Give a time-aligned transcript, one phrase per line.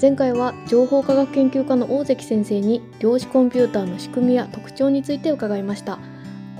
[0.00, 5.98] 前回は情報科学研究科の大関先生に量子コンピューターの仕組みや特徴について伺いました。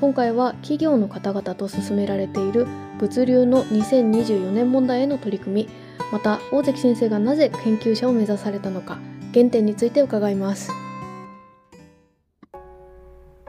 [0.00, 2.66] 今回は企業の方々と進められている
[2.98, 5.68] 物流の2024年問題への取り組み。
[6.12, 8.98] また大関先生がなぜ研究者を目指されたのか
[9.34, 10.70] 原点について伺います。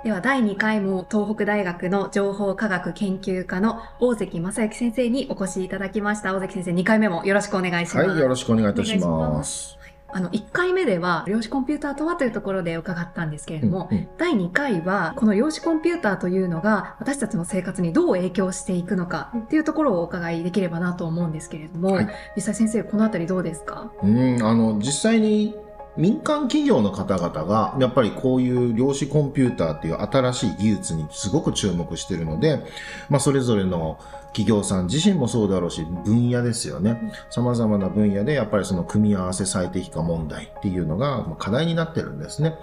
[0.04, 6.35] では第2回も東北大学の情報科学研究科の大関正幸先生にお越しいただきました。
[6.35, 8.07] 大関先生2回目もよろしくお願いします。
[8.09, 9.77] はいよろしくお願いいたします
[10.09, 14.07] あの、1回目では、量子コンピューターとはというところで伺ったんですけれども、うんうん。
[14.17, 22.07] 第2回は、この量子コンピューターというのが、私たちの生活にどう影響していくのかっていうところをお伺いできればなと思うんですけれども、はい。
[22.35, 23.91] 実際先生、このあたりどうですか？
[24.01, 25.55] うんあの実際に
[25.97, 32.63] 民間企業の方々がやっぱりこういう量子コンピューターっていう新しい技術にすごく注目しているので、
[33.09, 37.11] まあ、それぞれの企業さん自身もそうだろうし分野ですよね。
[37.31, 42.54] 様々な分野でやっぱりその組み合わせ最適化問題っていうのが課題になってるんですね。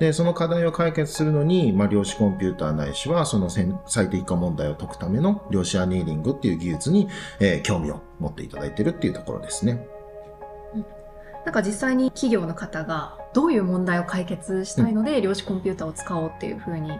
[0.00, 9.86] でその課題を解決するのに、まあ、量子コンピューターないしはその最適化問題を解くための量子アニーリングっていう技術に、えー興味を持っていただいてるっていうところですね。
[11.50, 16.92] なんか実際に企業の方がどういう問題を解決したいので、量子コンピューターを使おうっていうふうに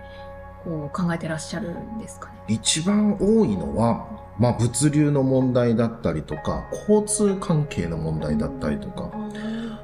[0.65, 2.35] こう考えてらっしゃるんですかね？
[2.49, 4.09] 一番多いのは、
[4.41, 9.13] まあ、物流の問題だったりとか交通関係の問題だったりとか。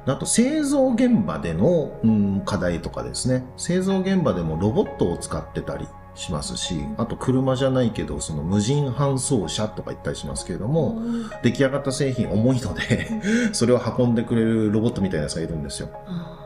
[0.05, 3.45] あと製造現場での、うん、課題とかですね。
[3.55, 10.99] 製造現場でもロボットを使ってたりしますしあと車じゃないけどその無人搬送車とか言ったりしますけれども
[11.43, 15.89] 出来上がった製品重いのでそれを運んでくれるロボットみたいなやつがいるんですよ。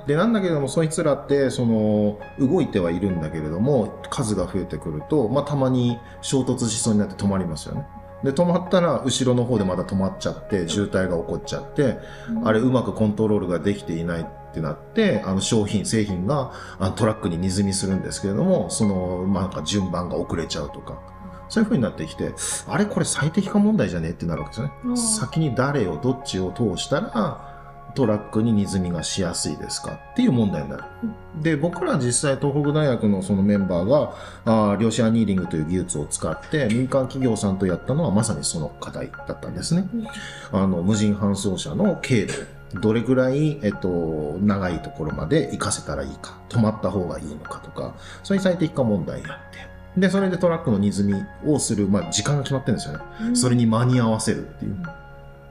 [0.08, 7.86] でなんだけれどもそいつらってその動いてはいるんだけれども数が増えてくると、まあ、たまに衝突しそうになって止まりますよね。
[8.24, 11.98] で止まったら後ろの方でまた止まっちゃって渋滞が起こっちゃって
[12.44, 16.52] あれうまくコントロールができていないってなってあの商品製品が
[16.98, 21.00] トラックに荷積みするんですけれどもその、まあ、なんか順番が遅れちゃうとか
[21.50, 22.34] そういう風になってきて
[22.68, 27.48] あれこれ最適化問題じゃねってなるわけですよねうん先に誰をどっちを通したら
[27.94, 30.00] トラックに荷積みがしやすいですか？
[30.14, 30.84] っていう問題になる。
[31.42, 34.16] で、僕ら実際東北大学のそのメンバーが、
[34.46, 39.90] あー量子アニーリングという技術を使って民間企業さんとやったのはまさにその課題だったんですね。
[40.54, 42.48] あの、無人搬送車の経路。
[42.80, 50.00] どれぐらい、えっと、長いところまで行かせたらいいか、止まった方がいいのかとか、そういう最適化問題があって。
[50.00, 51.16] で、それでトラックの荷積み
[51.46, 53.36] をする、まあ、時間が決まってるんですよね。
[53.36, 54.78] それに間に合わせるっていう。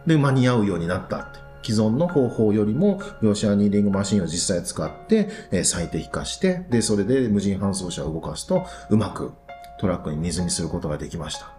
[0.06, 1.40] で、間に合うようになったって。
[1.62, 9.32] 既存の方法よりも、量子アニーリングマシンを実際使って、えー最適化して、で、それで無人搬送車を動かすと、うまく
[9.78, 11.52] トラックに荷積みすることができました。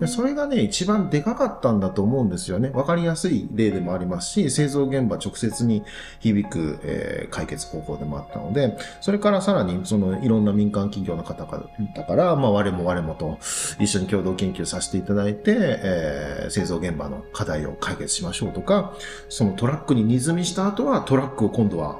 [0.00, 2.70] でそれがね、一番でかかったんだと思うんですよね。
[2.70, 5.84] わかりやすい例でもありますし、製造現場直接に
[6.20, 13.38] 響く、えー解決方法でもあったので、それからさらに、そのいろんな民間企業の方々だから、まあ我も我もと
[13.80, 18.92] 一緒に共同研究させていただいて、えー製造現場の課題を解決しましょうとか、
[19.28, 21.98] そのトラックに荷積みした後はトラックを今度は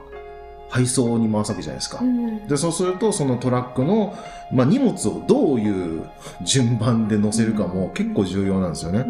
[0.75, 2.03] 配送に回すわけじゃないですか。
[2.49, 4.19] で、そうすると、そのトラックの、
[4.51, 6.03] まあ、荷物をどういう
[6.43, 9.07] 順番で乗せるかも結構重要なんですよね。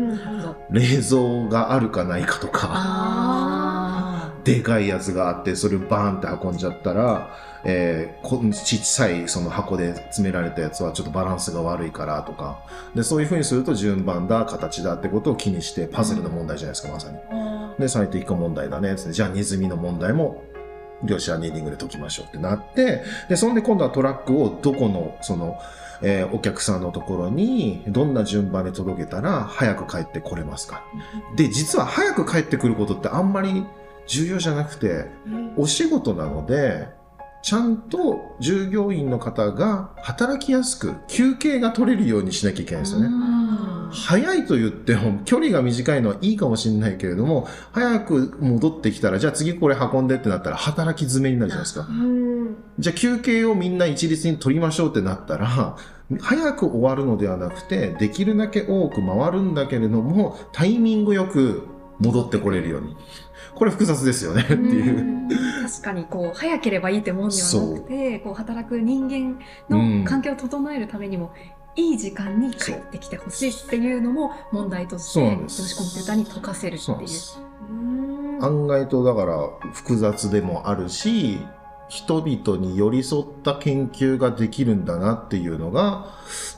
[0.68, 7.30] 冷蔵があるかないかとか、あでかいやつがあって、それをバーンって運んじゃったら、
[7.64, 12.58] えーこちっさいその箱で詰められたやつはちょっとバランスが悪いからとか、
[12.94, 17.16] で、そういう風にすると順番だ、形だってことを気にして、パズルの問題じゃないですか、まさに。
[17.78, 20.42] で、最適化問題だね、つって、じゃあ荷積みの問題も、
[21.04, 25.58] 量子アニーリングで解きましょうってなって、で、そんで今度はトラックをどこの、その、
[26.02, 30.82] えーお客さんのところに、どんな順番で届けたら、早く帰ってこれますか。
[31.36, 33.64] で、実は早く帰ってくることってあんまり
[34.06, 35.06] 重要じゃなくて、
[35.56, 36.88] お仕事なので、
[37.42, 43.08] ちゃんと従業員の方が働きやすく休憩が取れるようにしなきゃいけないんですよね。
[43.94, 51.88] 早いと言っても距離が短いのはいいかもしれないけれども、早く戻ってきたら、じゃあ次これ運んでってなったら働き詰めになるじゃないですか。
[52.78, 55.76] じゃあ休憩をみんな一律に取りましょうってなったら、
[56.20, 61.66] 早く終わるのではなくて、できるだけ多く回るんだけれども、タイミングよく
[62.00, 62.96] 戻ってこれるように。
[63.54, 65.28] これ複雑ですよねっていう。
[65.62, 69.38] 確かにこう早ければいいってもんではなくてこう働く人間
[69.70, 71.32] の環境を整えるためにも、
[71.76, 77.44] いい時間に帰ってきてほしいっていうのも問題として量子コンピューターに解かせるっていうそう
[78.40, 81.38] 案外とだから複雑でもあるし、
[81.88, 86.06] 人々に寄り添った研究ができるんだなっていうのが、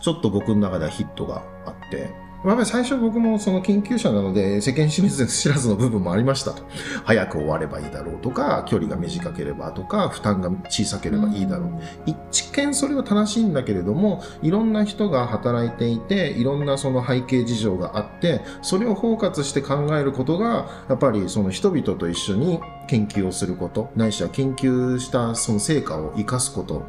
[0.01, 5.03] ちょっと僕の中ではヒットがあって、やっぱり最初僕もその研究者なので世間知
[5.49, 6.63] らずの部分もありましたと。
[7.05, 11.81] 早く終わればいいだろうとか、距離が短ければとか、負担が小さければいいだろう。
[12.07, 26.83] 一見それは正しいんだけれども、いろんな人が働いていて、いろんなその背景事情があって、それを包括して考えることが、やっぱりその人々と一緒に研究をすること、ないしは研究したその成果を生かすこと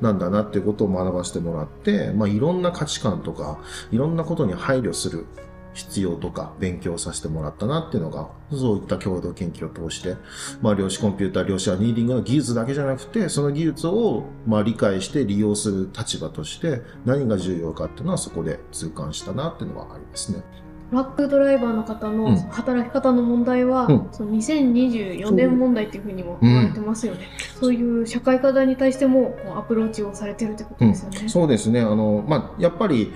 [0.00, 3.58] なんだなっていうことを学ばせてもらって、まあいろんな価値観とか、
[3.90, 5.26] いろんなことに配慮する
[5.72, 10.16] 必要とか勉強させてもらったなっていうのが、そういった共同研究を通して、
[10.60, 20.42] まあ量子コンピューター、量子アニーリングの技術だけじゃなくて、その技術をまあ理解して利用する立場として何が重要かっていうのはそこで痛感したなっていうのはありますね。
[20.90, 27.28] トラックドライバーの方の働き方の問題は、うん、その2024年問題っていうふうにも言われてますよね。
[27.60, 31.20] そう,、いう社会課題に対してもアプローチをされてるってことですよね。
[31.22, 31.80] うん、そうですね。
[31.80, 33.12] あの、まあ、やっぱり、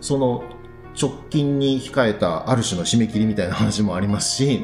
[0.00, 0.42] その、
[1.00, 4.62] 直近に控えたある種の締め切りみたいな話もありますし、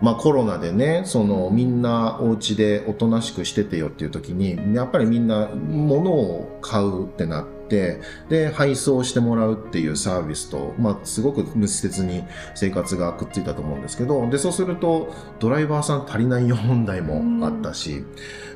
[0.00, 12.24] まあコロナでね、そのみんなお家でおとなしくしててよっていう時に、やっぱりみんな物を買うってなって、で、配送してもらうっていうサービスと、まあ、すごく密接に
[12.54, 18.04] 生活がくっついたと思うんですけど、で、そうすると、ドライバーさん足りないよ問題もあったし、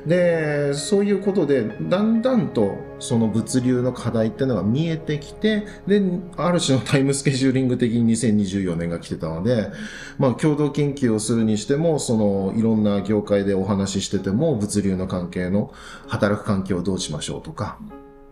[0.05, 6.01] で、そういうことで、だんだんと、その物流の課題っていうのが見えてきて、で、
[6.37, 9.71] ある種のタイムスケジューリング的に2024年が来てたので、
[10.17, 15.71] まあ、共同研究をするにしても、その、いろんな業界でお話ししてても、物流の関係の
[16.07, 17.79] 働く環境をどうしましょうとか、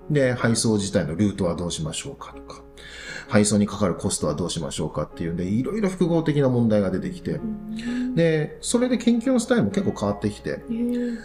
[0.09, 2.63] で、配送自体のルートはどうしましょうかとか、
[3.27, 7.39] 配送にかかるコストはどうしましょうかっていうんで、いろいろ複合的な問題が出てきて、
[8.15, 10.63] で、それで研究のスタイルも結構変わってきて、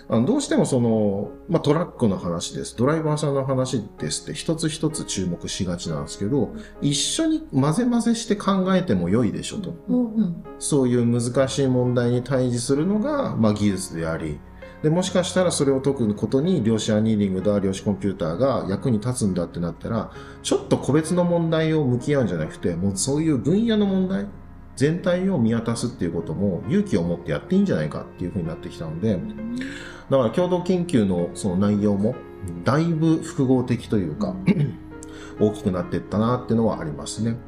[0.09, 9.75] あのどうしてもその、まあ、トラックの話です、ドライバーさんの話ですって一つ一つ注目しがちなんですけど、一緒に混ぜ混ぜして考えても良いでしょと。
[10.59, 14.39] そういう難しい問題に対峙するのが、まあ、技術であり、
[14.85, 20.11] で、もしかしたらそれを解くことに量子アニーリングだ、量子コンピューターが役に立つんだってなったら、
[20.43, 24.27] ちょっと個別の問題を向き合うんじゃなくて、もうそういう分野の問題、
[24.77, 29.19] 全体を見渡すっていうことも勇気を持ってやっていいんじゃないかっていうふうになってきたので、
[30.11, 32.15] だから共同研究のその内容も
[32.63, 34.37] だいぶ複合的というか、
[35.41, 37.39] 大きくなっていったなっていうのはありますね。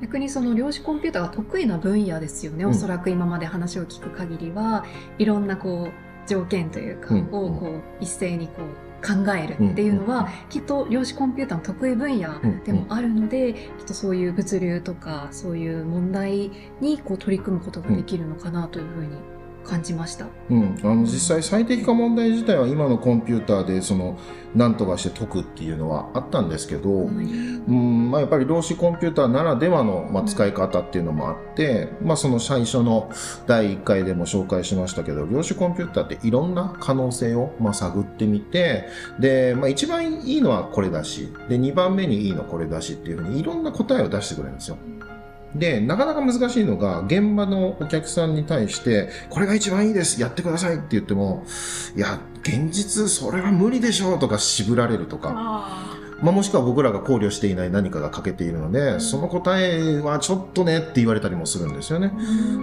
[0.00, 4.84] 逆にその量子コンピューターが得意な分野ですよね、うん、おそらく今まで話を聞く限りは
[5.18, 16.50] いろんなこう条件というか、をこう一斉にこう考えるっていうのは、きっと量子コンピューターの得意分野でもあるので、きっとそういう物流とかそういう問題
[16.80, 19.35] にこう取り組むことができるのかなというふうに
[19.66, 20.26] 感じました。
[20.48, 24.18] うん、あの実際最適化問題自体は今のコンピューターでその
[24.54, 33.10] 何とかして解くっていうのはあったんですけど、うん、うんまあ、やっぱり量子コンピューターならではの、まあ、使い方っていうのもあって、うん、まあ、その最初の
[33.46, 38.86] 第1回でも紹介しましたけど量子コンピューターっていろんな可能性を、まあ、探ってみて
[39.18, 44.78] で、まあ、一番いいのはこれだしで2番目にいいのこれだしっていうふうにいろんな答えを出してくれるんですよ。
[45.58, 51.44] で、なかなか難しいのが、現場のお客さんに対して、これが一番いいです、やってくださいって言っても、
[51.96, 62.12] いや、現実それは無理でしょうとか渋られるとか、まあ、もしくは僕らが考慮していない何かが欠けているので、うん、その答えはちょっとねって言われたりもするんですよね。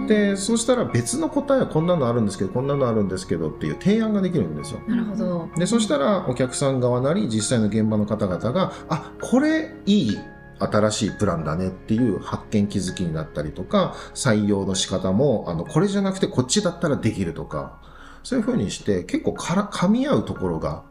[0.08, 4.80] で、そうしたら別の答えはこんなのあるんですけど、こんなのあるんですけどっていう提案ができるんですよ。
[4.88, 5.48] なるほど。
[5.56, 10.18] で、そしたらお客さん側なり実際の現場の方々が、あ、これいい。
[10.58, 17.80] 新しいプランだねっていう発見気づきになったりとか、採用の仕方も、あの、これじゃなくてこっちだったらできるとか、
[18.22, 20.82] そういうふうにして結構から噛み合うところが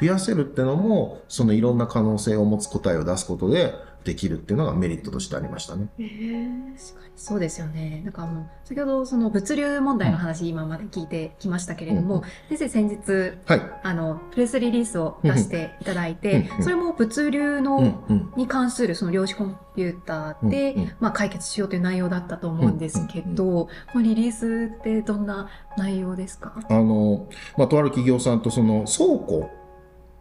[0.00, 3.74] 増やせるってのも、そのいろんな可能性を持つ答えを出すことで、
[4.08, 5.88] できるっていうのがメリットとしてありましたね。
[5.98, 7.12] えー、確かに。
[7.14, 8.00] そうですよね。
[8.04, 13.12] なんかもう先ほどその物流問題の話、今まで聞いてきましたけれども、うん、先生先日、
[13.46, 26.54] はい、あのプレスリリースを出していただいて、うん、それも物流の、うん、に関するその量子コンピューターで、まあ、解決しようという内容だったと思うんですけど、このリリースってどんな内容ですか？
[26.68, 29.50] あの、まあ、とある企業さんとその倉庫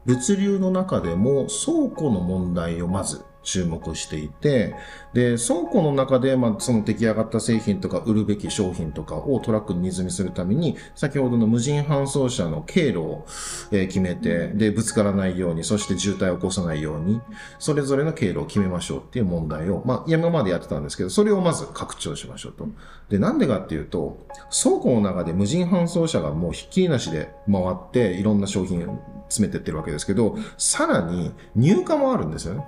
[0.05, 4.75] 物流の中でも倉庫の問題をまず注目していて、
[5.17, 13.25] で、倉庫の中で、まあ、その出来上がった製品とか売るべき商品とかをトラックに荷積みするために、先ほどの無人搬送車の経路を、
[13.71, 17.19] えー、決めて、で、ぶつからないように、そして渋滞を起こさないように、
[17.57, 22.67] それぞれの経路を決めましょうっていう問題を、まあ、今までやってたんですけど、それをまず拡張しましょうと。
[23.09, 24.19] で、なんでかっていうと、
[24.51, 28.87] 倉庫の中で無人搬送車がもうひっきりなしで回って、いろんな商品
[29.29, 32.65] 詰めてってるわけですけど、さらに入荷もあるんですよね。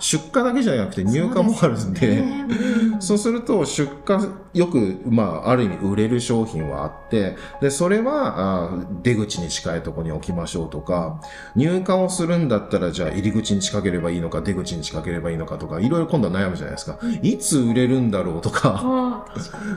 [0.00, 2.24] 出荷だけじゃなくて入荷もあるるんで、
[3.00, 8.70] そうすると出荷、よく、まあ、ある意味売れる商品はあって、で、それは、あ
[9.02, 11.20] 出口に近いところに置きましょうとか、
[11.56, 16.98] 入荷をするんだったら、じゃあ入り口に仕掛ければいいのか、出口に仕掛ければいいのかとか、いろいろ今度は悩むじゃないですか。
[17.22, 19.26] いつ売れるんだろうとか、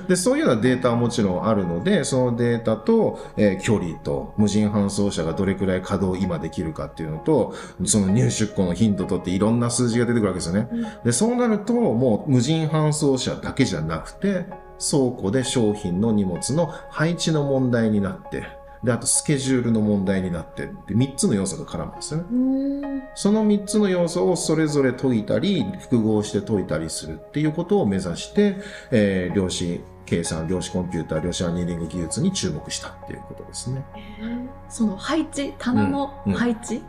[0.08, 7.54] で、そういうようなデータはもちろんあるので、そのデータと、えー、距離と、無人搬送車がどれくらい稼働今できるかっていうのと、
[7.86, 10.70] その入出庫の頻度とっていろんな数字が出てくるわけですよね。
[11.04, 14.46] で、そうなると、もう無人搬送車だけじゃなくて、
[14.80, 18.44] 倉庫で商品の荷物の配置の問題になって、
[18.84, 23.10] で、あとスケジュールの問題になって、で、3つの要素が絡むんですよね。
[23.16, 28.58] その3つの要素をそれぞれ解いたり、複合して解いたりするっていうことを目指して、
[28.92, 33.84] えー、量子計算、量子コンピューター、量子アニーリング技術に注目したっていうことですね。
[34.70, 36.84] その配置、棚の配置？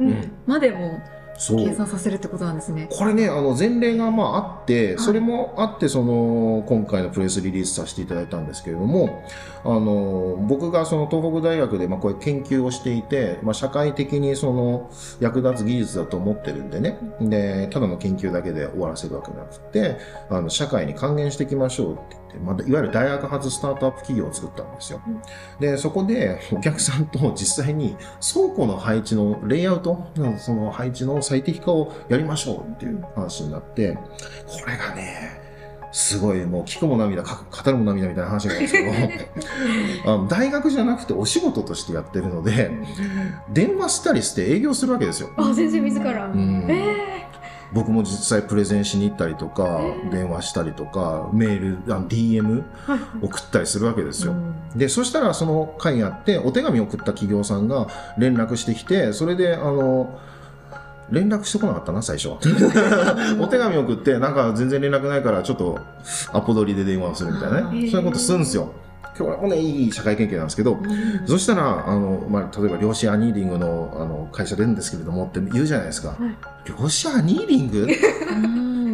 [0.46, 1.00] までも、
[1.38, 2.88] 計算させるってことなんですね。
[2.90, 9.22] これね、あの前例がまああって、それもあって、その今回のプレスリリースさせていただいたんですけれども、
[9.64, 14.90] あの僕がその東北大学でまあこういう研究をしていて、まあ、社会的にその
[15.20, 19.96] 役立つ技術だと思ってるんでね、でただの研究だけで終わらせるわけじゃなくて、
[20.30, 25.00] あの社会に還元していきましょうって、まあ、いわゆる大学発スタートアップ企業を作ったんですよ。
[25.60, 27.96] で、そこでお客さんと実際に
[28.32, 35.40] 倉庫の配置のレイアウト、その配置の最適化をやりましょうっていう話になって、これがね、
[35.92, 37.30] すごいもう聞くも涙、語
[37.70, 38.92] るも涙みたいな話なんですけど
[40.12, 42.70] あの大学じゃなくてお仕事としてやってるので、
[43.52, 45.30] 電話したりして営業するわけですよ。
[45.36, 46.26] あ、先生自ら。
[46.26, 47.25] うん、えー
[47.72, 49.80] 僕も実際プレゼンしに行ったりとか、
[50.10, 52.64] 電話したりとか、メール、あ DM
[53.22, 54.34] 送ったりするわけですよ。
[54.74, 60.18] で、そしたらその会あって、お手紙送った企業さんが連絡してきて、それで、あの、
[61.10, 62.30] 連絡してこなかったな、最初。
[63.40, 65.78] お手紙送って、なんか全然連絡ないから、ちょっと
[66.32, 67.90] アポ取りで電話するみたいなね。
[67.90, 68.70] そういうことするんですよ。
[69.18, 76.08] 今日はね、いい社会研究なんですけど、うん、そしたら、あの、まあ、例えば、量子アニーリングの、あの、会社出るんですけれどもって言うじゃないですか。
[76.08, 77.86] はい、量子アニーリング？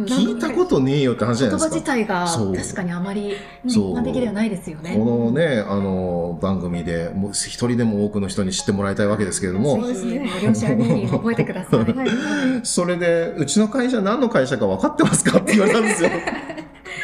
[0.03, 1.75] 聞いたことねえよって話じゃないですか。
[1.75, 4.95] 言葉自体が確かにあまり、一般的ではないですよね。
[4.97, 9.81] このね、あの、番組で、もう一人でも多くの人に知ってもらいたいわけですけれども。
[9.81, 10.29] そうですね。
[10.41, 11.85] 量子アニーリング覚えてください。
[12.63, 16.09] それで、うちの会社何の会社か分かってますかって言われたんですよ。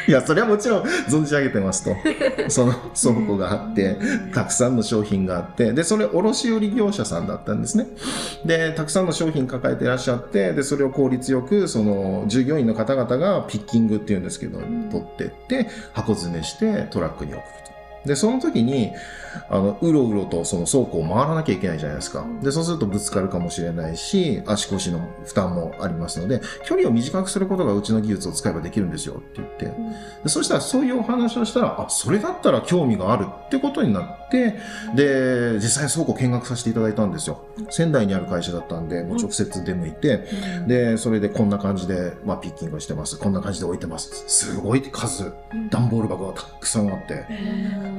[0.09, 1.95] いや、それはもちろん存じ上げてますと。
[2.49, 3.95] その倉庫があって、
[4.33, 7.85] たくさんの商品があって、で、それ卸売業者さんだったんですね。
[8.43, 14.57] で、たくさんの商品抱えていらっしゃって、で、それを効率よく、その、従業員の方々がピッキングっていうんですけど、
[14.91, 17.68] 取ってって、箱詰めしてトラックに送ると。
[18.05, 18.93] で、その時に、
[19.49, 22.25] あの、うろうろとその倉庫を回らなきゃいけないじゃないですか。
[22.41, 29.65] で、そうするとぶつかるかもしれないし、足腰の負担もありますので、距離を短くすることがうちの技術を使えばできるんですよって言って、
[30.23, 34.55] でそしたらそういうお話をしたら、あ、それだったら興味があるってことになって、
[34.95, 37.43] で、実際倉庫見学させていただいたんですよ。
[37.69, 40.25] 仙台にある会社だったんで、もう直接出向いて、
[40.67, 43.17] で、それでこんな感じで、まあ、ピッキングしてます。
[43.17, 44.23] こんな感じで置いてます。
[44.27, 45.31] すごい数、
[45.69, 47.25] 段ボール箱がたくさんあって。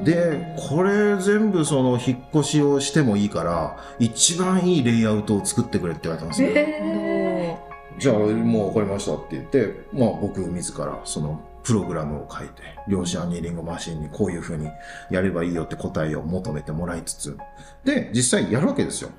[0.05, 6.49] で、これ全部その引っ越しをしてもいいから、一番いいレイアウトを作ってくれって言われたんですよ。
[6.55, 14.69] えー、じゃあもう分かりましたって言って、まあ僕自らそのプログラムを書いて、量子アニーリングマシンにこういうふうに
[15.11, 17.37] やればいいよって答えを求めてもらいつつ、
[17.85, 19.11] で、実際やるわけですよ。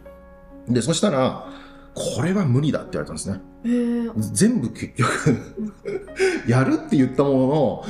[0.68, 1.48] で、そしたら、
[1.94, 3.42] これは無理だって言われたんですね。
[4.34, 5.10] 全部結局
[6.48, 7.86] やるって言ったものの、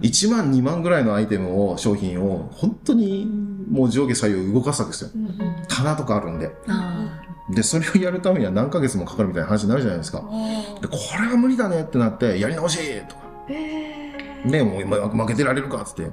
[0.00, 3.26] 1万2万ぐらいのアイテムを、商品を、本当に
[3.70, 5.10] もう上下左右動かすわけですよ。
[5.68, 6.50] 棚とかあるんで。
[7.50, 10.24] で、それをやるためには何ヶ月もかかるみたいな話になるじゃないですか。
[10.80, 13.22] で、これは無理だねってなって、やり直しとか。
[14.44, 16.10] ね、もう今負けてられるかっつって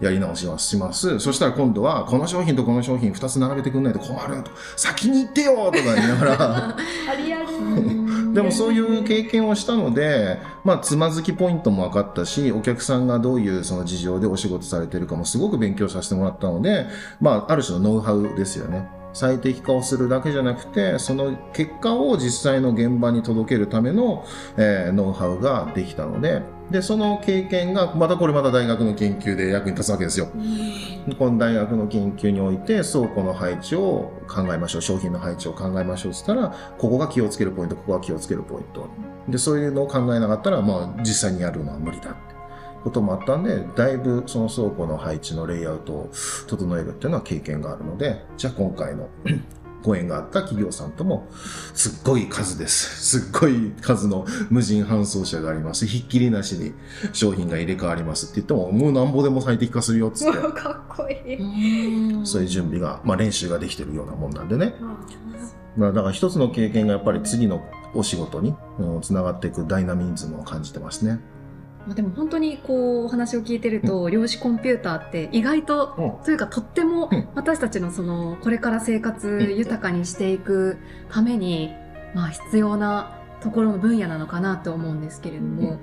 [0.00, 1.18] やり直しはします。
[1.20, 4.50] そしたら今度は、この商品とこの商品2つ並べてくんないと困ると。
[4.76, 6.76] 先に行ってよとか言いながら。
[8.34, 16.86] でもそういう経験をしたので、まあ、つまずきポイントも分かったし、お客さんがどういうその事情でお仕事されてるかもすごく勉強させてもらったので、
[17.20, 18.88] まあ、ある種のノウハウですよね。
[19.12, 24.24] 最適化をするだけじゃなくて、その結果を実際の現場に届けるための、
[24.56, 30.28] えー、ノウハウができたので、で、その経験が、またこれまた大学の研究で役に立つわけですよ。
[31.18, 38.86] この大学の研究において、倉庫の配置を考えましょう、商品の配置を考えましょうって言ったら、ここが気をつけるポイント、ここが気をつけるポイント。
[39.28, 42.38] で、そういうのを考えなかったら、まあ、実際にやるのは無理だって。
[42.84, 46.10] こともあったんで、だいぶその倉庫の配置のレイアウトを
[46.46, 49.08] 整えるっていうのは経験があるので、じゃあ今回の
[49.82, 51.28] ご縁があった企業さんとも、
[51.74, 53.18] すっごい数です。
[53.20, 55.86] すっごい数の無人搬送車があります。
[55.86, 56.72] ひっきりなしに
[57.12, 60.38] 商品が入れ替わりますって言っても、もうなんぼでも最適化するよっつって。
[60.38, 62.26] かっこいい。
[62.26, 64.74] そういう準備が、まあ練習ができてるようなもんなんでね。
[65.76, 67.62] まあだから一つの経験がやっぱり次の
[67.94, 68.54] お仕事に
[69.00, 71.20] つながっていくダイナミズムを感じてますね。
[71.88, 80.76] まあ、でも本当にこうお話を聞いてると、うん、量子コンピューターって意外と、うん、というかとっても私たちのそのこれから生活豊かにしていく
[81.10, 81.72] ために、
[82.14, 85.00] まあ必要なところの分野なのかなと思うん。
[85.00, 85.80] ですけれども、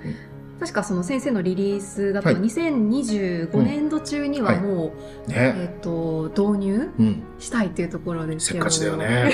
[0.60, 4.92] 確かその先生のリリースだと、2025年度中にはもう、
[5.30, 6.92] えっ、と導入
[7.40, 9.34] したいっていうところですけど、せっかちだよね。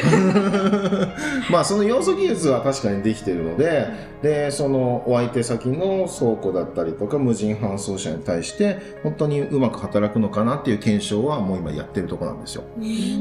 [1.52, 3.88] まあその要素技術は確かにできてるので
[4.22, 12.64] でそのお相手先の倉庫だったりとか無人搬送車に対して本当にうまく働くのかなっていう検証はもう今やってるとこなんですよ。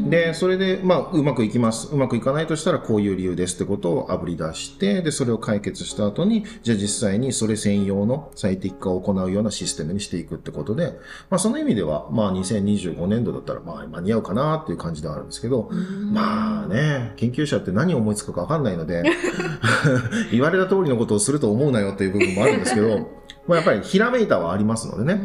[0.09, 1.89] でそれでまあうまくいきます。
[1.93, 15.71] うまくいかないとしたらこういう理由ですってことをあぶり出してでそれを解決した後にじゃあ実際にそれ専用の最適化を行うようなシステムにしていくってことで、まあその意味では、まあ2025年度だったらまあ間に合うかなっていう感じではあるんですけど、
[16.13, 19.03] まあね、研究者って何を思いつくかわかんないので、
[20.33, 23.09] 言われた通りのことをすると思うなよっていう部分もあるんですけど、
[23.47, 25.21] まあ、やっぱりひらめいたはありますのでね、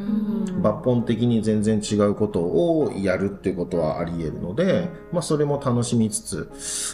[0.62, 6.50] 抜本的に全然違うことをやるっていうことはあり得るので、まあ、それも楽しみつつ、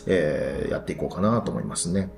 [0.07, 2.09] えー、やっていこうかなと思いますね。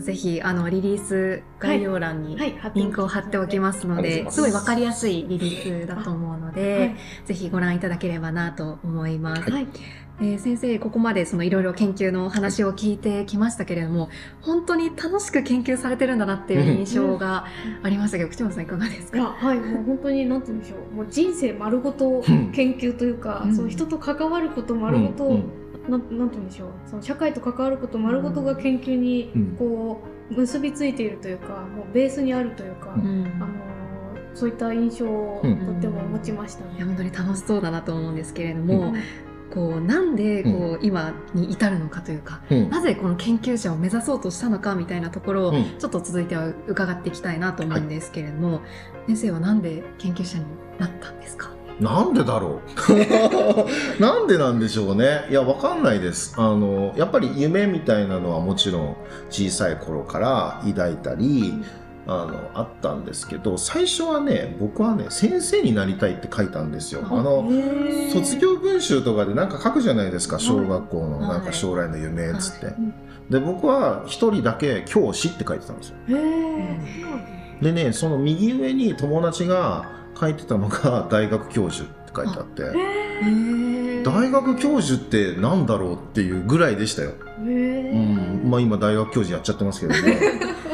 [0.00, 2.36] ぜひあのリリース概要欄に
[2.74, 4.40] リンクを貼っておきますので、す。
[4.40, 9.50] ごいわかりやすいリリースだと思うので、ぜひご覧いただければなと思います。
[9.50, 9.66] はい
[10.20, 14.08] えー、先生、ここまでそのいろいろ研究の話を聞いてきましたけれども、
[14.40, 17.46] 本当に楽しく研究されてるんだなっていう印象が
[17.82, 19.20] ありましたけど、口本さんいかがですか？
[19.20, 20.94] はい、もう本当に、なんて言うんでしょう。
[20.94, 25.42] もう人生丸ごと研究というか、うん、その人と関わること丸ごと、うんうん。
[25.90, 26.68] なんて言うんでしょう。
[26.86, 33.48] その社会と関わること丸ごとが研究にこう結びついているというか、もうベースにあるというか、うん、あの
[34.32, 36.76] そういった印象をとっても持ちましたね。
[36.76, 38.94] いや本当に楽しそうだなと思うんですけれども、
[39.54, 48.60] こうなんでこう、うん、今に至るのかというか、うん、なぜこの研究者を目指そうとしたのかみたいなところを、ちょっと続いては伺っていきたいなと思うんですけれども、は
[49.06, 50.44] い、先生はなんで研究者に
[50.78, 51.50] なったんですか？
[51.80, 52.60] なんでだろ
[53.98, 53.98] う？
[54.00, 55.26] なんでなんでしょうね？
[55.30, 56.34] いや、わかんないです。
[56.36, 58.96] あの、やっぱり夢みたいなのはもちろん
[59.28, 61.52] 小さい頃から抱いたり、
[62.06, 67.02] あの、あったんですけど、最初はね、僕はね、先生になりたいって書いたんですよ。
[67.04, 67.48] あの、
[68.12, 72.74] 卒業文集とかでなんか書くじゃないですか、小学校のなんか将来の夢っつって。
[73.30, 75.96] で、僕は一人だけ教師って書いてたんですよ。
[77.62, 82.62] でね、その右上に友達が、書いてたのが 大学教授って書いてあって。
[84.04, 88.42] 大学教授ってなんだろうっていうぐらいでしたよ、うん。
[88.44, 90.20] まあ、今大学教授やっちゃってますけどね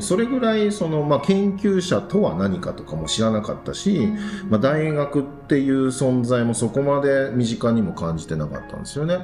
[0.00, 4.08] それぐらいその、まあ、研究者とは何かとかも知らなかったし、
[4.48, 9.18] まあ、大学っていう存在もそこまで身近にも感じてなかったんですよね。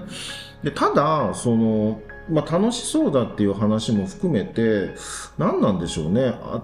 [0.62, 2.00] でただその、
[2.30, 4.94] まあ、楽しそうだっていう話も含めて
[5.36, 6.62] 何なんでしょうねあ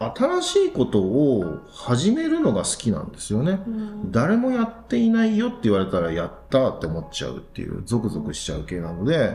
[0.00, 9.32] 新しいことを始めるのが好きなんですよね、うん、誰もやっていないよって言われたらやったって思っちゃうっていうゾクゾクしちゃう系なので、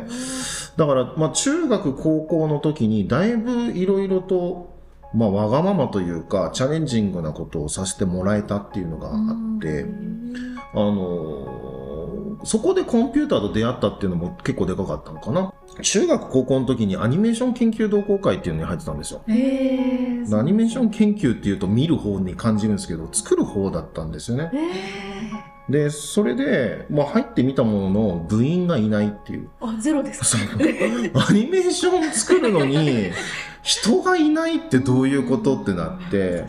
[0.77, 4.73] だからまあ中学高校の時にだいぶいろいろと
[5.13, 11.82] まあわがままというかチャレンジングなことをさせてもらえたっていうのがあって、うん、あの
[12.43, 15.53] そこでコンピューターと出会ったっていうのも結構でかかったのかな。
[15.81, 19.21] 中学高校の時にアニメーション研究同好会っていうのに入ってたんですよ。
[19.27, 24.51] アニメーション研究っていうと見る方に感じるんですけど、作る方だったんですよね。
[25.69, 29.49] で、それで、まあ入ってみたものの部員がいないっていう。
[29.61, 30.53] あ、ゼロですか？
[31.29, 33.11] アニメーション作るのに、
[33.61, 36.43] 人がいないってどういうことってなって、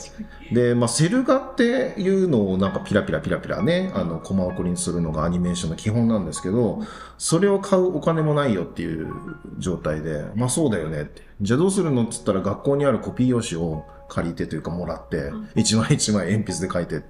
[0.52, 6.82] で、まあ、セル画っていうのをなんかピラピラピラピラね、あの、コマ送りにするのがアニメーションの基本なんですけど、
[7.16, 9.12] それを買うお金もないよっていう
[9.58, 11.22] 状態で、まあそうだよねって。
[11.40, 17.04] じゃあどうするのって言ったら学校にあるコピー用紙を借りてというかもらって、一枚一枚鉛筆で書いて、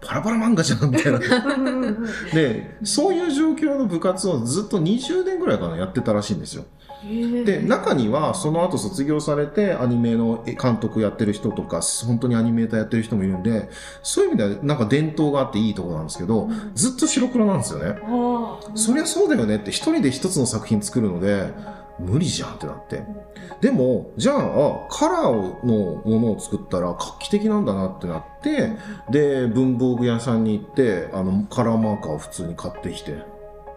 [0.00, 1.18] パラパラ漫画じゃんみたいな。
[2.32, 6.64] で、そういう状況の部活をずっと20年ぐらいかなやってたらしいんですよ。
[7.44, 13.68] で中にはその後卒業されてアニメの監督やってる人とか本当にアニメーターやってる人もいるんで
[14.02, 21.50] そういう意味ではなんか伝統があっていいところなんですけど、うん、ずっと白黒なんですよね、うん、そりゃそうだよねって一人で一つの作品作るので
[21.98, 23.02] 無理じゃんってなって。
[23.60, 28.72] でもじゃあカラーのものを作ったら画期的なんだなってなって
[29.10, 33.35] で文房具屋さんに行ってあのカラーマーカーを普通に買ってきて。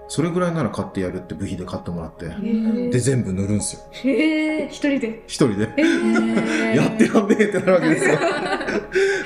[0.10, 3.82] それぐらいなら買ってやるって部費で買ってもらって、ーで、全部塗るんですよ。
[3.92, 5.24] へえ、一人で？
[5.28, 5.70] 一人で。
[5.78, 8.18] えー やってやんねえってなるわけですよ。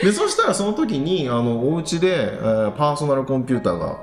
[0.04, 3.98] で、そしたらその時に、あの、お家で、えーパーソナルコンピューターが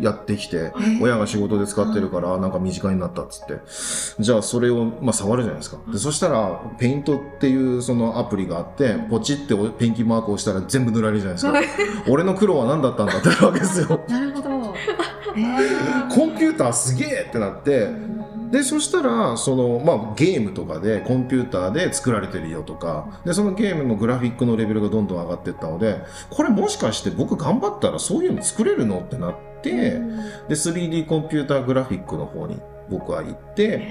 [0.00, 3.60] やってきて、親が仕事で使ってるから、なんか身近になったっつって。
[4.22, 5.78] じゃあそれを、まあ、触るじゃないですか。
[5.92, 12.02] で、そしたら、ペイントっていうそのアプリがあって、ポチってペンキマークを押したら全部塗られるじゃないですか。
[12.08, 14.00] 俺の苦労は何だったんだってなるわけですよ。
[14.08, 14.48] なるほど。
[15.38, 16.14] えー。
[16.14, 17.88] コンピューターすげえってなって、
[18.50, 30.00] で、そしたら、その、まあ、ゲームとかで、コンピューターで作られてるよとか、で、そのゲームのグラフィックのレベルがどんどん上がっていったので、これもしかして僕頑張ったらそういうの作れるのってなって、で、
[30.50, 33.88] 3D コンピューターグラフィックの方に僕は行って、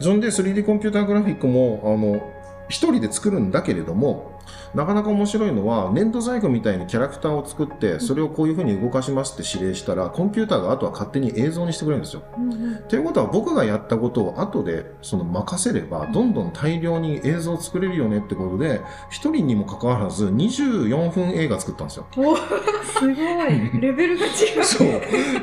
[0.00, 2.22] そんで 3D コンピューターグラフィックも、あの、
[2.70, 4.40] 一人で作るんだけれども、
[4.74, 12.22] なかなか面白いのは、粘土細工みたいにキャラクターを作って、それをこういう風に動かしますって指令したら、コンピューターがあとは勝手に映像にしてくれるんですよ。
[12.88, 18.80] ということは僕がやったことを後でその任せればどんどん大量に映像を作れるよねってことで
[19.10, 22.06] 一人にもかかわらず24分映画作ったんですよ。
[22.16, 22.42] おす
[23.00, 23.14] ごい。
[23.80, 24.28] レベルが違
[24.60, 24.64] う。
[24.64, 24.88] そう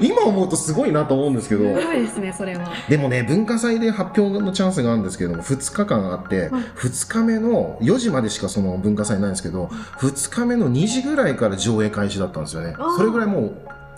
[0.01, 2.71] 今思うとすごいなと思うんですけどすごいですね、それは。
[2.89, 9.65] でもね文化祭で発表のチャンスがあるんですけども2日間あってはい2日目の4時までしかその文化祭ないんですけど
[9.99, 12.75] 2日目の2時ぐらいから上映開始だったんですよね。
[12.97, 13.51] それぐらいもう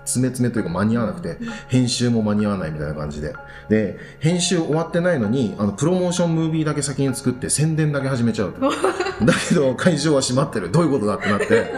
[0.06, 3.36] 詰め詰めというか間に合わなくて編集も間に合わないみたいな感じで。
[3.70, 8.62] で編集終わってないのにあのプロモーションムービーだけ先に作って宣伝だけ始めちゃうと。
[9.26, 10.72] だけど会場は閉まってる。
[10.72, 11.72] どういうことだってなって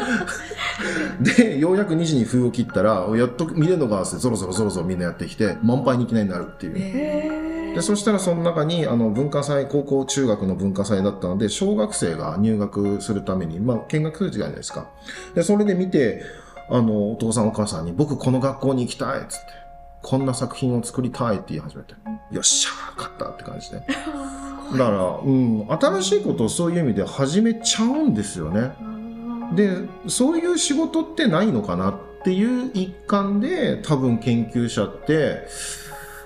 [1.19, 6.73] でようやく2時に封を切ったらやっと見れるのが合わせてぞろぞろぞろぞろみんなやってきて満杯にいきなりなるっていう。
[6.77, 14.89] えでそしたらその中にあの文化祭高校中学の文化祭だったので小学生が入学するために、まあ、見学するじゃないですか。
[15.35, 16.23] でそれで見て
[16.69, 19.45] あのお父さんお母さんに「僕この学校に行きたい」っつって
[20.03, 21.93] 「こんな作品を作りたい」って言い始めて
[22.31, 23.81] 「よっしゃー勝った」って感じで。
[24.71, 28.71] だから、うん、新しいことをそういう意味で始めちゃうんですよね
[29.55, 35.47] でそういう仕事ってないのかなっていう一環で多分研究者って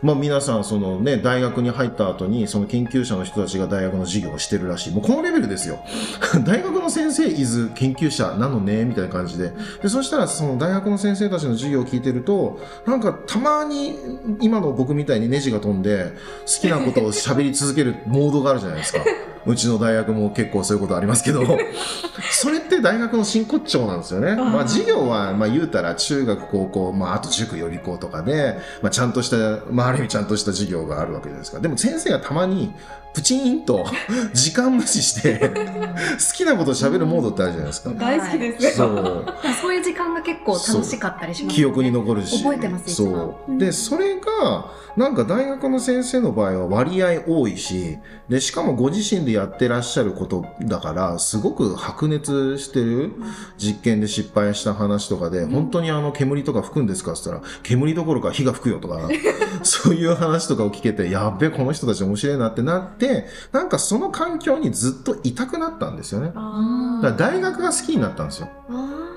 [0.02, 4.94] まあ皆さんそのね大学に入った後にその研究者の人たちが大学の授業をしてるらしい。
[4.94, 5.80] もうこのレベルですよ。
[6.46, 9.52] 大学の先生いず研究者なのねみたいな感じで。
[9.82, 13.96] でそしたらその大学の先生たちの授業を聞いてるとなんかたまに
[14.42, 16.12] 今の僕みたいにネジが飛んで
[16.46, 19.00] 好きなことを喋り続けるモードがあるじゃないですか。
[19.46, 21.44] うちの大学も結構そういうことありますけど
[22.32, 24.30] それって大学の真骨頂なんですよね。
[24.30, 31.60] ーまあ授業は、まあ言うたら中学、高校、まああと塾予備校とかで、まあちゃんとした、まあある意味ちゃんとした授業があるわけじゃないですか。
[31.60, 32.74] でも先生がたまに
[33.16, 33.86] プチンと
[34.34, 37.92] 時間無視して好きなことを喋るモードってあるじゃないですか。
[37.92, 38.72] 大好きですね。
[38.72, 39.26] そう。
[39.62, 42.44] そういう時間が結構楽しかったりします記憶に残るし。
[42.44, 43.58] 覚えてますそう。
[43.58, 47.98] で、それが、なんか大学の先生の場合は割合多いし、
[48.30, 53.14] で、しかもご自身でやってらっしゃることだから、すごく白熱してる
[53.58, 59.10] 実験で失敗した話とかで、本当にあの煙とか吹くんですかって言ったら、煙どころか火が吹くよとか、
[59.64, 63.05] そういう話とかを聞けて、やっべ、この人たち面白いなってなって、
[63.52, 66.32] なんかその環境にずっといたくなったんですよね。
[66.36, 68.50] あだから大学が好きになったんですよ。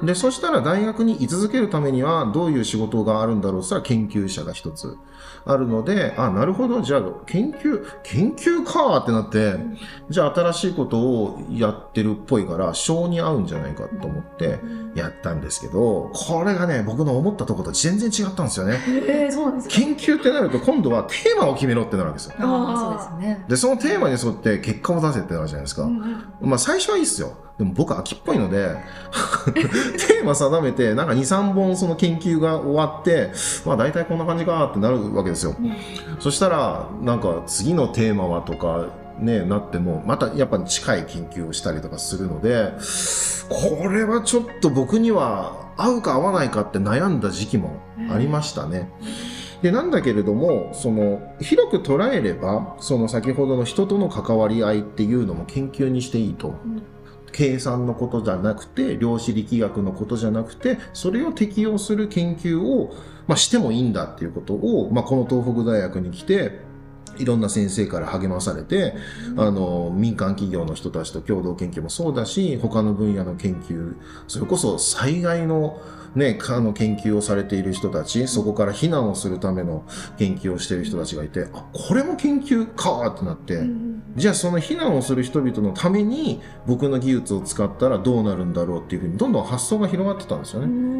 [0.02, 4.96] ーで、そしたら大学に居続けるためにはどういう仕事があるんだろうそしたら研究者が一つ
[5.44, 9.56] あるので、あ、なるほど、じゃあ研究、研究かってなって、
[10.10, 14.58] じゃあ新しいことをやってるっぽいから、性に合うんじゃないかと思って
[14.94, 18.78] やったんですけど、これがね、僕の思ったところと全然違ったんですよね。
[18.86, 19.74] えー、そうですか。
[19.74, 22.34] 研究ってなると今度はテーマを決めろってなるわけですよ。
[22.40, 23.44] ああ、そうですよね。
[23.48, 25.82] で、そのテーマに沿って結果を出せってなるじゃないですか。
[25.82, 27.32] うんうんまあ最初はいいっすよ。
[27.58, 28.76] でも僕秋っぽいので、
[29.52, 33.30] テーマ定めて、なんか2、3本その研究が終わって、
[33.66, 35.56] まあ大体こんな感じかってなるわけですよ。
[36.20, 38.86] そしたら、なんか次のテーマはとか、
[39.18, 42.72] ね、なっても、またやっぱ近い研究をしたりとかするので、
[43.48, 48.88] これはちょっと僕には合うか合わないかって悩んだ時期もありましたね。
[49.62, 56.54] で、なんだけれども、その、広く捉えれば、その先ほどの人との関わり合いっていうのも研究にしていいと。
[57.38, 62.92] 計算のことじゃなくて、量子力学のことじゃなくて、それを適用する研究を、
[63.28, 66.58] まあ、してもいいんだっていうことを、まあ、この東北大学に来て、
[67.16, 68.94] いろんな先生から励まされて、
[69.36, 73.94] あの、民間企業の人たちと共同研究もそうだし、他の分野の研究、
[74.26, 75.80] それこそ災害の
[76.14, 79.84] ね、かの研究をされている人たち、そこから避難をするための
[80.18, 83.62] 研究をしている人たちがいて、あ、これも研究かってなって、
[84.16, 90.98] じゃあその避難をする人々のために僕の技術を使ったらどうなるんだろうっていうふうにどんどん発想が広がってたんですよね。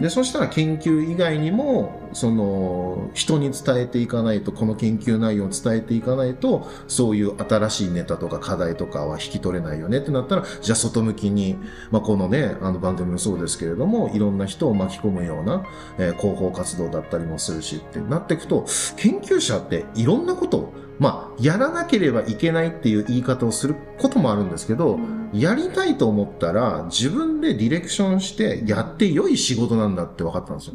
[0.00, 11.56] でそしたら研究以外にもその人に伝えていかないとこの研究内容を伝えていかないとそういう新しいネタとか課題とかは引き取れないよねってなったらじゃあ外向きに、
[11.92, 15.66] まあ、このねあの番組もそうですけれどもいろんな人を巻き込むような、
[15.98, 25.00] えー、広報活動だったりもするしってなっていくと研究者っていろんなことをまあ、やらなければいけないっていう言い方をすることもあるんですけど、
[25.32, 30.74] やりたいと思ったら自分でディレクションしてやって良い仕事なんだって分かったんですよ。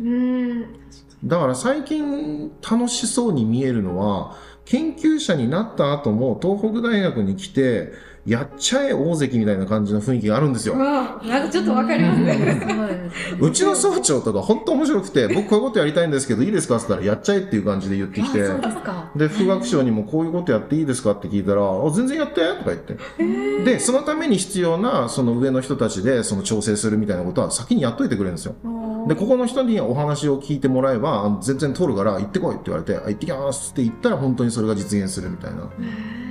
[1.24, 7.94] だから最近楽しそうに見えるのは、研究者になった後も東北大学に来て、
[8.28, 10.76] やっちゃえ大関みたいな感じの雰囲気があるんですよ。
[10.76, 13.10] なんかちょっとわかりますね。
[13.40, 18.40] うちの総長とか本当面白くて、僕こういうことやりたいんですけどいいですかって言ったら、やっちゃえっていう感じで言ってきて、
[19.16, 22.98] で副学長にもこういうことやっていいですかって聞いたら、あ全然やってとか言って。
[23.64, 28.56] で、そのために必要なその上の人たちでその調整するみたいなことは先にやっといてくれるんですよ。
[29.08, 35.70] で、ここの人にお話を聞いてもらえば、全然通るから行ってこいって言われて、行ってきますって言ったら本当にそれが実現するみたいな。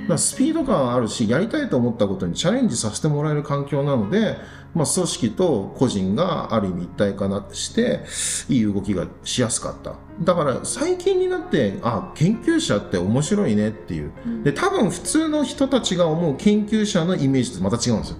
[0.07, 4.37] だスピード感あるし、やりたいと思ったことにチャレンジさせてもらえる環境なので、
[4.73, 8.01] まあ、組織と個人がある意味一体化なして、
[8.49, 9.95] いい動きがしやすかった。
[10.21, 14.11] だから最近になって、あ、研究者って面白いねっていう。
[14.43, 18.17] で、多分普通の人たちが思う研究者のイメージとまた違うんですよ。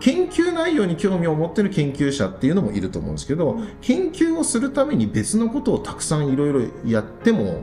[0.00, 7.62] 研究内容に興味を持ってる研究者っていうのもいると思うんですけど、研究をするために別のことをたくさんいろいろやっても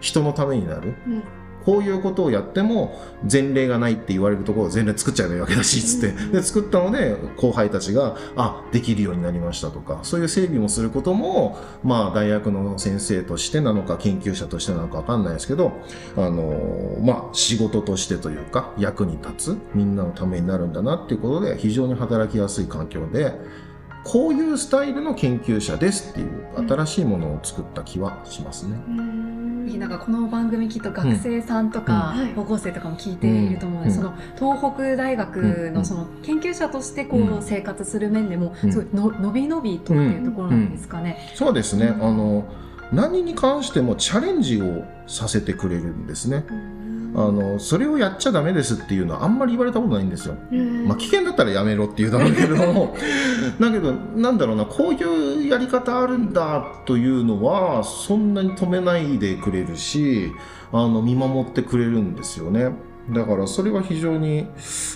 [0.00, 0.94] 人のためになる。
[1.06, 1.22] うん
[1.68, 2.98] こういうことをやっても
[3.30, 6.12] 前例がないって言われるところを前例作っちゃえばいいわけだし、つって。
[6.32, 15.72] で、作ったので、後輩たちが、あ、できるようになりましたとか、そういう整備もすることも、まあ、大学の先生としてなのか、研究者としてなのかわかんないですけど、
[16.16, 23.34] あの、まあ、仕事としてというか、役に立つ、みんなのためになるんだなっていうことで、非常に働きやすい環境で、
[24.08, 28.74] こういうスタイルの研究者ですっていう新しいものを作った気はしますね。
[29.78, 41.18] なんかこの番組きっと学生さんとか高校生とかも聞いていると思うので、その東北大学のその研究者としてこう生活する面でもすごいの伸び伸びとっていうところなんですかね。
[41.34, 41.88] そうですね。
[41.88, 42.46] あの
[42.90, 46.46] 何に関してもチャレンジをさせてくれるんですね。
[47.14, 50.34] あのそれをやっちゃダメですっていうのはあんまり言われたことないんですよ。
[50.86, 52.94] まあ、危険だったらやめろって言うだろうけれども
[53.58, 60.32] だけどなんだろうなこういうやり方あるんだというのはそんなに止めないでくれるし
[60.72, 62.72] あの見守ってくれるんですよね。
[63.10, 64.46] だからそれは非常に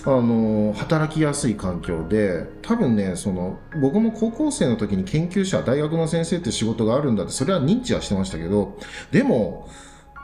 [0.05, 8.77] あの働きやすい環境で多分ねその僕も高校生の時に研究者大学の先生って仕事があるんだってそれは認知はしてましたけど
[9.11, 9.67] でも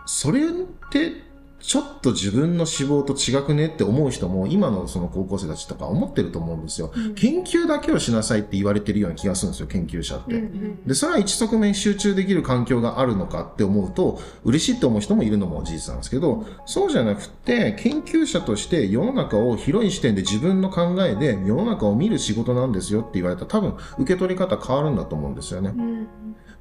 [0.06, 0.52] それっ
[0.92, 1.29] て
[1.60, 26.08] ちょっと自分の志望と違くねって思う人も今のその高校生たちとか思ってると思うんですよ、うん、研究だけをしなさいって言われてるような気がするんですよ研究者って、うんうん、でそれは一側面集中できる環境があるのかって思うと嬉しいって思う人もいるのも事実なんですけど、そうじゃなくて研究者として世の中を広い視点で自分の考えで世の中を見る仕事なんですよって言われたら多分受け取り方変わるんだと思うんですよね、うん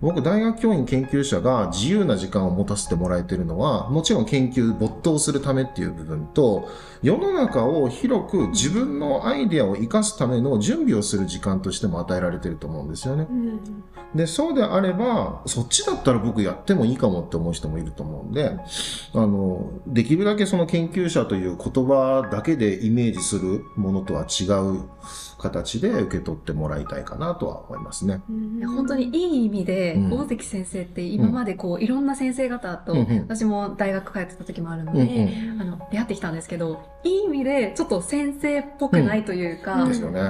[0.00, 6.68] 僕、大学教員研究者が自由な時間を持たせてもらえてるのは、もちろん研究没頭するためっていう部分と、
[7.02, 13.26] 世の中を広く自分のアイデアを活かすための準備をする時間としても与えられてると思うんですよね。
[13.28, 13.60] うん、
[14.14, 18.56] で、そうであれば、そっちだったら僕やってもいいかもって思う人もいると思うんで、
[19.14, 24.82] あの、できるだけその研究者という言葉だけでイメージするものとは違う
[25.38, 28.20] 形で受け取ってもらいたいかなとは思いますね。
[28.66, 32.94] 本当にいい意味で、うん、大関先生って今までこう、いろんな先生方と、
[33.28, 39.86] 私も大学通ってた時もあるので、あの出会ってきたんですけどいい意味でちょっと先生っぽくないというか。
[39.86, 40.20] ですよね。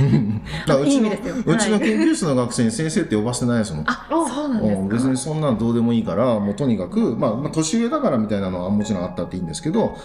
[0.00, 3.84] うちのうちの研究室の学生に先生って呼ばせてないですもん。
[3.86, 9.96] あ、そうなんです別にそんなのどうでもいいから、もうとにかく、まあ、まあ、年上だからみたいなのはもちろんあったっていいんですけど、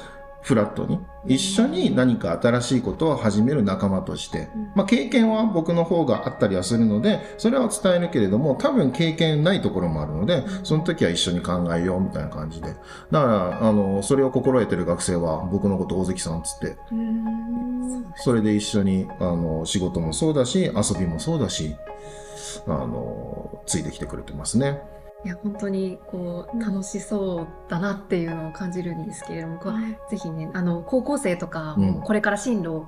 [0.45, 12.67] フラットに一緒に何か新しいことを始める仲間として、まあ、経験は僕の方があったりはするのでそれは伝えるけれども多分経験ないところもあるのでその時は一緒に考えようみたいな感じで。
[12.67, 12.79] だか
[13.11, 16.77] らあのそれを心得てる学生は僕のこと大関さんっつって。
[18.17, 21.75] それで一緒にあの仕事もそうだし遊びもそうだし
[22.67, 24.79] あのついてきてくれてますね。
[25.25, 32.87] いや本当にこう楽しそうだなっていうのを感じるんですけれども、うん、ぜひねあの高校生とかもこれから進路を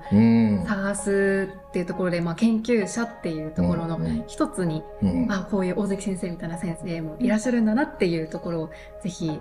[0.67, 8.69] 探すっていうところで、まあ、研究者っていうところの一つに、うん、まあ、こういう大関先生みたいな先生もいらっしゃるんだなっていうところを
[9.01, 9.39] ぜひ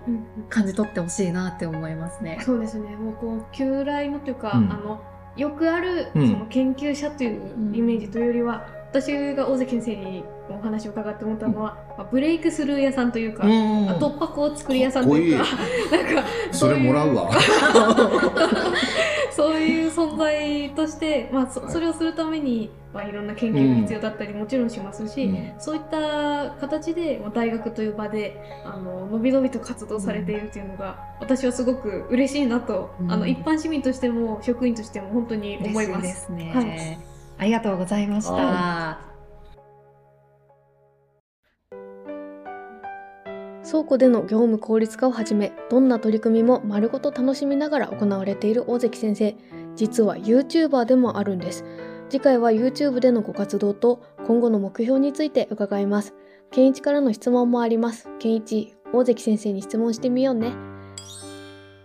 [0.49, 2.39] 感じ取ってほしいなって思いますね。
[2.41, 2.97] そうですね。
[2.97, 5.03] もうこう旧来のというか、あの
[5.37, 8.67] よくあるその研究者というイメージというよりは、
[9.01, 15.45] 私が大関先生にお話を伺って思ったのは、まあ、ブレイクスルー屋さんというか、突破口作り屋さんというか
[15.95, 17.31] なんかそれもらうわ。
[19.33, 36.03] そういう存在として、まあ、そそれをするために、まあ、いろんな研究が必要だったりもちろんしますし、うん、そういった形で大学という場であののびのびと活動されているというのが、私はすごく嬉しいなと、うん、あの一般市民としても職員としても本当に思います。
[36.03, 39.01] ですね、はい、ありがとうございました。
[43.69, 49.35] 倉庫での業務効率化をはじめどんな取り組みも丸ごと楽しみながら行われている大関先生。
[49.75, 51.65] 実は YouTuber でもあるんです。
[52.09, 56.15] 次回は YouTube でのご活動と今後の目標について伺います。
[56.53, 58.09] 健一からの質問もあります。
[58.21, 60.53] 健一大関先生に質問してみようね。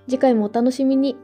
[0.08, 1.18] 次回もお楽しみに。